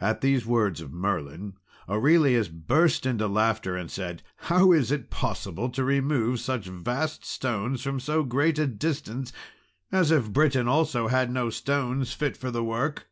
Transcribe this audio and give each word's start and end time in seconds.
At 0.00 0.20
these 0.20 0.44
words 0.44 0.80
of 0.80 0.92
Merlin, 0.92 1.54
Aurelius 1.88 2.48
burst 2.48 3.06
into 3.06 3.28
laughter, 3.28 3.76
and 3.76 3.88
said, 3.88 4.24
"How 4.50 4.72
is 4.72 4.90
it 4.90 5.10
possible 5.10 5.68
to 5.70 5.84
remove 5.84 6.40
such 6.40 6.64
vast 6.66 7.24
stones 7.24 7.80
from 7.80 8.00
so 8.00 8.24
great 8.24 8.58
a 8.58 8.66
distance, 8.66 9.32
as 9.92 10.10
if 10.10 10.32
Britain, 10.32 10.66
also, 10.66 11.06
had 11.06 11.30
no 11.30 11.50
stones 11.50 12.12
fit 12.12 12.36
for 12.36 12.50
the 12.50 12.64
work?" 12.64 13.06